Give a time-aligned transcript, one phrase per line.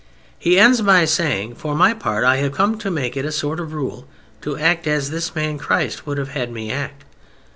[0.39, 3.59] He ends by saying: "For my part, I have come to make it a sort
[3.59, 4.07] of rule
[4.41, 7.05] to act as this Man Christ would have had me act.